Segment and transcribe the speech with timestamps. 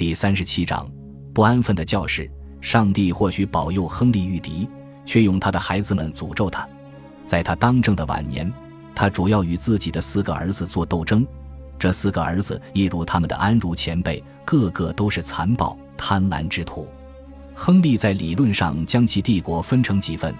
[0.00, 0.90] 第三十七章，
[1.34, 2.26] 不安分的教士。
[2.62, 4.66] 上帝或许保佑亨利御敌，
[5.04, 6.66] 却用他的孩子们诅咒他。
[7.26, 8.50] 在他当政的晚年，
[8.94, 11.26] 他主要与自己的四个儿子做斗争。
[11.78, 16.88] 这四个儿子一如他们的安茹前辈，个个都是残暴贪婪之徒。
[17.54, 20.34] 亨利在理论上将其帝国分成几份，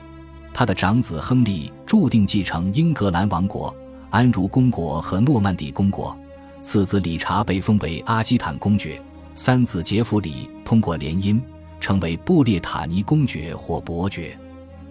[0.54, 3.74] 他的长子亨利注定继承英格兰王国、
[4.08, 6.18] 安茹公国和诺曼底公国，
[6.62, 8.98] 次子理查被封为阿基坦公爵，
[9.42, 11.40] 三子杰弗里通过联姻。
[11.80, 14.38] 成为布列塔尼公爵或伯爵，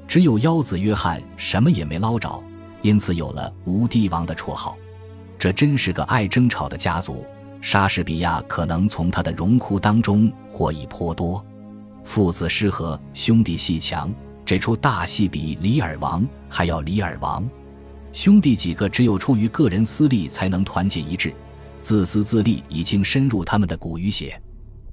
[0.07, 2.43] 只有幺子约翰什么也没捞着，
[2.81, 4.75] 因此有了无帝王的绰号。
[5.37, 7.23] 这真是个爱争吵的家族。
[7.61, 11.45] 莎士比亚可能从他的荣枯当中获益颇多。
[12.03, 14.11] 父子失和，兄弟戏强，
[14.43, 17.47] 这出大戏比《李尔王》还要李尔王。
[18.11, 21.31] 兄弟几个只有出于个人私利才能团结一致，
[21.83, 24.41] 自私自利已经深入他们的骨与血。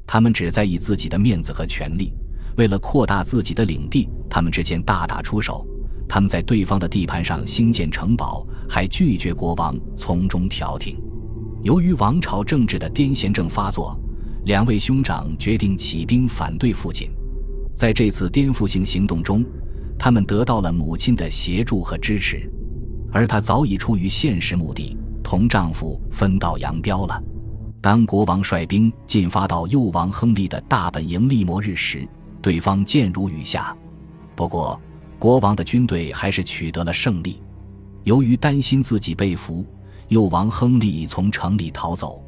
[0.07, 2.13] 他们只在意自己的面子和权力，
[2.57, 5.67] 为了扩大自己的领地，他们之间大打出手。
[6.09, 10.97] 他们在对方的地盘上兴建城堡，还拒绝国王从中调停。
[11.63, 13.99] 由于王朝政治的癫痫症发作，
[14.45, 17.11] 两位兄长决定起兵反对父亲。
[17.75, 19.45] 在这次颠覆性行动中，
[19.99, 22.49] 他们得到了母亲的协助和支持，
[23.11, 27.21] 而她早已出于现实目的，同丈夫分道扬镳了。
[27.87, 32.05] 当国王率兵进发到幼王亨利的大本营利摩日时，
[32.43, 33.77] 对方箭如雨下。
[34.35, 34.81] 不过，
[35.21, 37.41] 国王的军队还是取得了胜利。
[38.03, 39.65] 由于担心自己被俘，
[40.09, 42.21] 幼王亨利从城里逃走。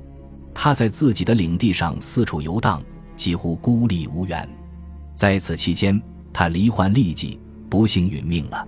[0.55, 2.81] 他在自己的领地上四处游荡，
[3.17, 4.49] 几乎孤立无援。
[5.17, 6.01] 在此期间，
[6.33, 8.65] 他罹患痢疾，不幸殒命了。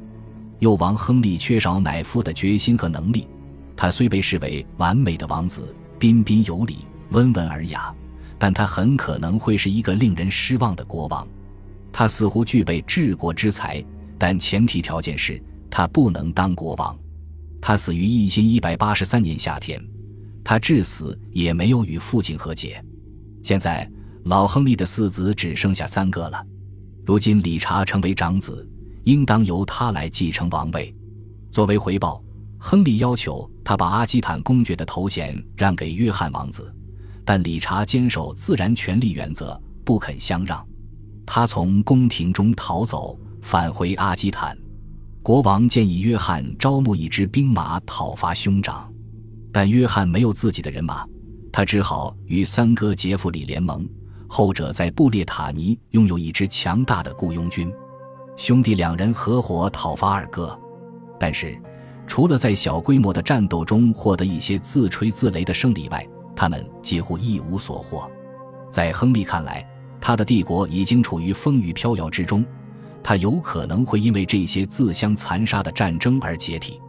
[0.58, 3.28] 幼王亨利缺少乃父的决心和能力。
[3.76, 5.72] 他虽被视为完美的王子。
[6.00, 6.78] 彬彬有礼，
[7.10, 7.94] 温文尔雅，
[8.38, 11.28] 但他很可能会是一个令人失望的国王。
[11.92, 13.84] 他似乎具备治国之才，
[14.16, 16.98] 但前提条件是他不能当国王。
[17.60, 19.78] 他死于一千一百八十三年夏天，
[20.42, 22.82] 他至死也没有与父亲和解。
[23.42, 23.86] 现在，
[24.24, 26.42] 老亨利的四子只剩下三个了。
[27.04, 28.66] 如今，理查成为长子，
[29.04, 30.94] 应当由他来继承王位。
[31.50, 32.24] 作为回报。
[32.62, 36.74] 亨利要求他把阿基坦公爵的头衔让给约翰王子，
[37.24, 40.66] 但理查坚守自然权利原则，不肯相让。
[41.24, 44.58] 他从宫廷中逃走，返回阿基坦。
[45.22, 48.92] 国王建议约翰招募一支兵马讨伐兄长，
[49.52, 51.06] 但约翰没有自己的人马，
[51.52, 53.88] 他只好与三哥杰弗里联盟。
[54.26, 57.72] 后者在布列塔尼拥有一支强大的雇佣军，
[58.36, 60.60] 兄弟两人合伙讨伐二哥，
[61.20, 61.56] 但是。
[62.10, 66.04] 除了在小规模的战斗中获得一些自吹自擂的胜利外，
[66.34, 68.10] 他们几乎一无所获。
[68.68, 69.64] 在亨利看来，
[70.00, 72.44] 他的帝国已经处于风雨飘摇之中，
[73.00, 76.80] 他有可能会因为这些自相残杀的战争而解体。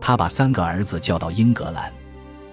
[0.00, 1.92] 他把三个儿子叫到英格兰，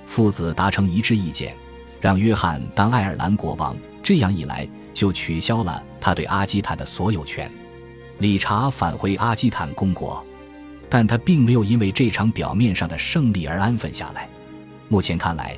[0.08, 1.56] 父子达成一致意见，
[2.02, 3.78] 让约翰当爱尔兰国王。
[4.02, 7.50] 这样一来，就取消了他对阿基坦的所有权。
[8.18, 10.26] 理查返回阿基坦公国。
[10.90, 14.30] 但他并没有因为这场表面上的胜利而安分下来。
[14.88, 15.58] 目前看来，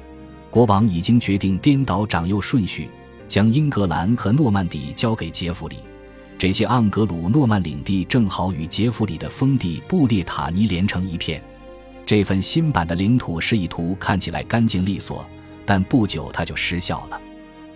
[0.49, 2.89] 国王已经决定颠倒长幼顺序，
[3.27, 5.77] 将英格兰和诺曼底交给杰弗里。
[6.37, 11.43] 这些盎格鲁诺曼领地正好与杰弗里的封地布列塔尼连成一片。
[12.05, 15.23] 这份新版的领土示意图看起来干净利索，
[15.65, 17.21] 但不久它就失效了。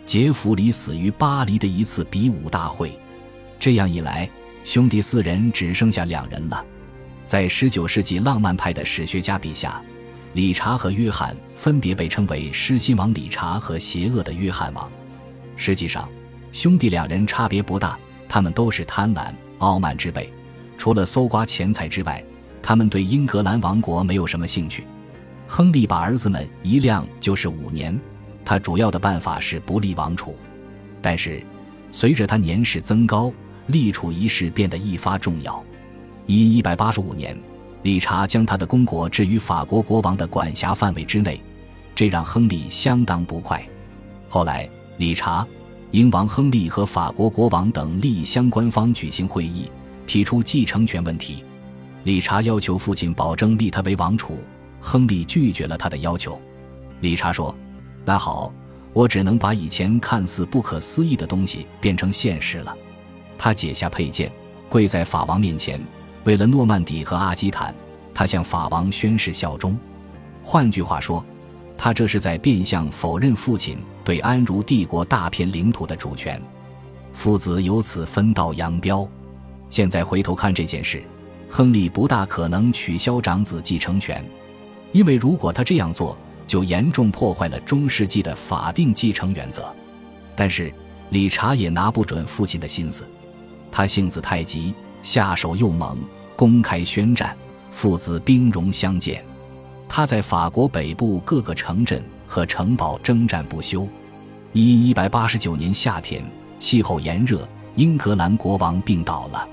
[0.05, 2.97] 杰弗里死于巴黎的一次比武大会。
[3.59, 4.27] 这样一来，
[4.63, 6.65] 兄弟四人只剩下两人了。
[7.25, 9.81] 在19世纪浪漫派的史学家笔下，
[10.33, 14.91] 理查和约翰分别被称为狮心王理查和邪恶的约翰王。
[15.55, 16.09] 实际上，
[16.51, 17.97] 兄弟两人差别不大，
[18.27, 20.31] 他们都是贪婪、傲慢之辈。
[20.77, 22.23] 除了搜刮钱财之外，
[22.61, 24.85] 他们对英格兰王国没有什么兴趣。
[25.47, 27.97] 亨利把儿子们一晾就是五年，
[28.43, 30.35] 他主要的办法是不立王储。
[31.01, 31.43] 但是，
[31.91, 33.31] 随着他年事增高，
[33.67, 35.63] 立储一事变得愈发重要。
[36.25, 37.37] 一一百八十五年，
[37.81, 41.41] 理查将他的公国置于法国国王的管辖范围之内，
[41.93, 43.61] 这让亨利相当不快。
[44.29, 45.45] 后来，理查、
[45.91, 49.69] 英王亨利和法国国王等利益相关方举行会议，
[50.05, 51.43] 提出继承权问题。
[52.05, 54.37] 理查要求父亲保证立他为王储，
[54.79, 56.41] 亨利拒绝了他的要求。
[57.01, 57.53] 理查说
[58.05, 58.53] ：“那好，
[58.93, 62.75] 我只能把以前看似不可思议的东西变成现实了。”
[63.37, 64.31] 他解下佩剑，
[64.69, 65.81] 跪在法王面前。
[66.23, 67.73] 为了诺曼底和阿基坦，
[68.13, 69.77] 他向法王宣誓效忠。
[70.41, 71.23] 换句话说，
[71.77, 76.41] 他这是在变相否认父亲对安茹帝国大片领土的主权。
[77.11, 79.07] 父子由此分道扬镳。
[79.69, 81.03] 现在回头看这件事，
[81.49, 84.23] 亨利不大可能取消长子继承权，
[84.91, 86.17] 因为如果他这样做，
[86.47, 89.73] 就严重破坏了中世纪的法定继承原则。
[90.35, 90.73] 但是
[91.09, 93.03] 理查也拿不准父亲的心思，
[93.71, 94.73] 他性子太急，
[95.03, 95.95] 下手又猛，
[96.35, 97.37] 公开宣战，
[97.69, 99.23] 父子兵戎相见。
[99.87, 103.87] 他在法国北部各个城镇和城堡征战不休。
[104.53, 106.23] 一一百八十九年夏天。
[106.59, 107.45] 气候炎热，
[107.75, 109.45] 英格兰国王病倒了，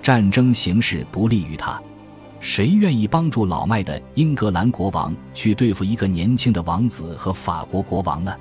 [0.00, 1.78] 战争形势不利于他。
[2.40, 8.34] 谁愿意帮助老迈的英格兰国王去对付一个年轻的王子和法国国王呢？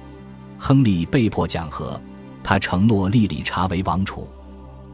[0.57, 2.00] 亨利被迫讲和，
[2.42, 4.25] 他承诺立理查为王储。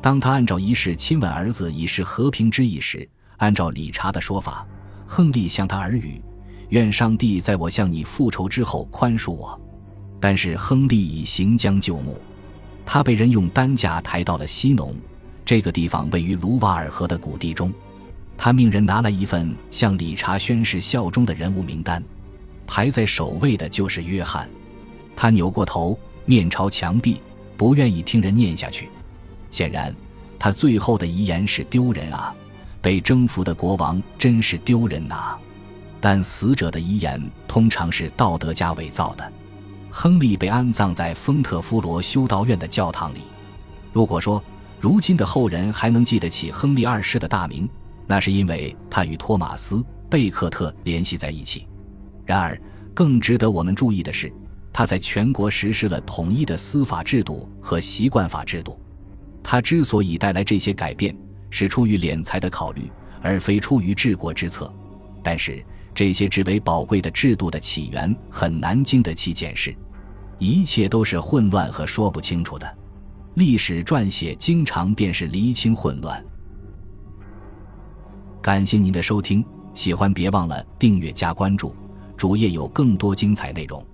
[0.02, 3.08] 当他按照仪式亲吻儿子以示和平之意时，
[3.38, 4.66] 按照理查的说法，
[5.06, 6.20] 亨利向他耳语
[6.70, 9.60] ：“愿上帝在我向你复仇之后宽恕我。”
[10.20, 12.20] 但是亨利已行将就木。
[12.86, 14.96] 他被人用担架抬到了西农，
[15.46, 17.72] 这个地方位于卢瓦尔河的谷地中。
[18.38, 22.04] 他命人拿来一份向理查宣誓效忠的人物名单，
[22.66, 24.50] 排在首位的就是约翰。
[25.16, 27.22] 他扭过头，面朝墙壁，
[27.56, 28.90] 不愿意听人念下去。
[29.52, 29.96] 显然，
[30.40, 32.34] 他最后的遗言是丢人啊！
[32.82, 35.38] 被征服的国王真是丢人呐！
[36.00, 39.32] 但死者的遗言通常是道德家伪造的。
[39.92, 43.20] 亨利被安葬在丰特夫罗修道院的教堂里。
[43.94, 44.42] 如果说
[44.80, 47.70] 如今的后人还能记得起亨利二世的大名，
[48.08, 49.76] 那是因为他与托马斯·
[50.10, 51.68] 贝克特联系在一起。
[52.26, 52.60] 然而，
[52.94, 54.34] 更值得我们注意的是，
[54.74, 58.80] 他在全国实施了统一的司法制度和习惯法制度。
[59.52, 61.14] 他之所以带来这些改变，
[61.50, 62.90] 是出于敛财的考虑，
[63.22, 64.74] 而非出于治国之策。
[65.22, 65.62] 但是，
[65.94, 69.76] 这些至为宝贵的制度的起源很难经得起检视，
[70.40, 72.78] 一切都是混乱和说不清楚的。
[73.34, 76.26] 历史撰写经常便是厘清混乱。
[78.42, 79.44] 感谢您的收听，
[79.74, 81.76] 喜欢别忘了订阅加关注，
[82.16, 83.86] 主页有更多精彩内容。